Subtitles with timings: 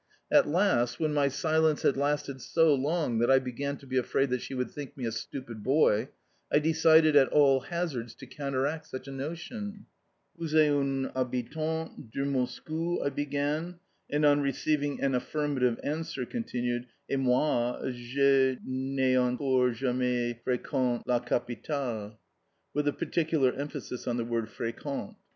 [0.31, 4.31] At last, when my silence had lasted so long that I began to be afraid
[4.31, 6.09] that she would think me a stupid boy,
[6.51, 9.85] I decided at all hazards to counteract such a notion.
[10.39, 13.77] "Vous etes une habitante de Moscou?" I began,
[14.09, 16.87] and, on receiving an affirmative answer, continued.
[17.07, 22.17] "Et moi, je n'ai encore jamais frequente la capitale"
[22.73, 25.13] (with a particular emphasis on the word "frequente").